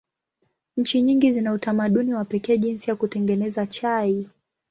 Nchi 0.77 1.01
nyingi 1.01 1.31
zina 1.31 1.53
utamaduni 1.53 2.13
wa 2.13 2.25
pekee 2.25 2.57
jinsi 2.57 2.89
ya 2.89 2.95
kutengeneza 2.95 3.67
chai. 3.67 4.29